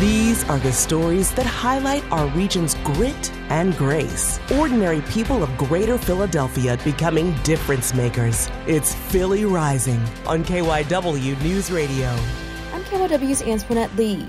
[0.00, 4.40] These are the stories that highlight our region's grit and grace.
[4.58, 8.50] Ordinary people of greater Philadelphia becoming difference makers.
[8.66, 12.08] It's Philly Rising on KYW News Radio.
[12.72, 14.26] I'm KYW's Antoinette Lee.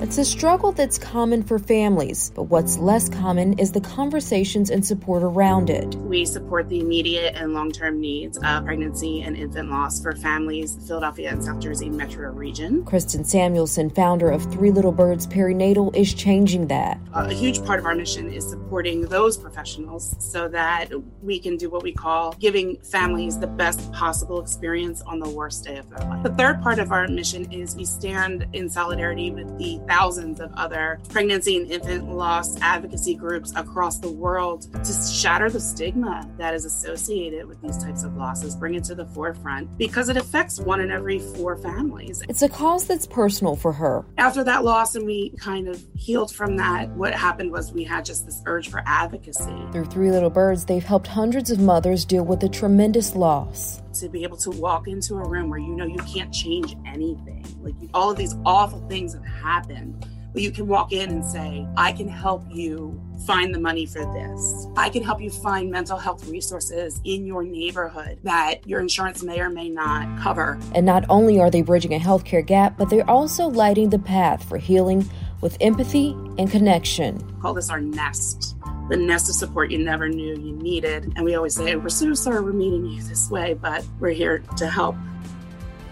[0.00, 4.86] It's a struggle that's common for families, but what's less common is the conversations and
[4.86, 5.92] support around it.
[5.96, 10.76] We support the immediate and long term needs of pregnancy and infant loss for families
[10.76, 12.84] in Philadelphia and South Jersey metro region.
[12.84, 17.00] Kristen Samuelson, founder of Three Little Birds Perinatal, is changing that.
[17.12, 21.68] A huge part of our mission is supporting those professionals so that we can do
[21.70, 26.08] what we call giving families the best possible experience on the worst day of their
[26.08, 26.22] life.
[26.22, 30.52] The third part of our mission is we stand in solidarity with the thousands of
[30.54, 36.54] other pregnancy and infant loss advocacy groups across the world to shatter the stigma that
[36.54, 40.60] is associated with these types of losses, bring it to the forefront because it affects
[40.60, 42.22] one in every four families.
[42.28, 44.04] It's a cause that's personal for her.
[44.18, 48.04] After that loss, and we kind of healed from that, what happened was we had
[48.04, 49.66] just this urge for advocacy.
[49.72, 53.82] Through Three Little Birds, they've helped hundreds of mothers deal with a tremendous loss.
[53.98, 57.44] To be able to walk into a room where you know you can't change anything,
[57.62, 61.66] like all of these awful things have happened, but you can walk in and say,
[61.76, 64.68] I can help you find the money for this.
[64.76, 69.40] I can help you find mental health resources in your neighborhood that your insurance may
[69.40, 70.60] or may not cover.
[70.76, 74.48] And not only are they bridging a healthcare gap, but they're also lighting the path
[74.48, 75.10] for healing
[75.40, 77.18] with empathy and connection.
[77.40, 78.54] Call this our nest
[78.88, 81.12] the nest of support you never knew you needed.
[81.16, 84.38] And we always say, We're so sorry we're meeting you this way, but we're here
[84.56, 84.96] to help.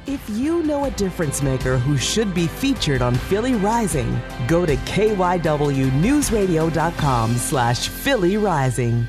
[0.06, 4.76] If you know a difference maker who should be featured on Philly Rising, go to
[4.76, 9.08] kywnewsradio.com slash Philly Rising.